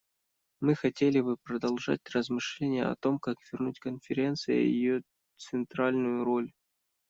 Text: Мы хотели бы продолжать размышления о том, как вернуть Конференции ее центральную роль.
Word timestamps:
Мы 0.61 0.73
хотели 0.73 1.21
бы 1.21 1.37
продолжать 1.37 2.01
размышления 2.09 2.85
о 2.85 2.95
том, 2.95 3.19
как 3.19 3.37
вернуть 3.53 3.79
Конференции 3.79 4.55
ее 4.55 5.03
центральную 5.37 6.23
роль. 6.23 6.51